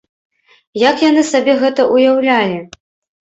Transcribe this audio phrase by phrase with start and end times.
[0.89, 2.57] Як яны сабе гэта ўяўлялі?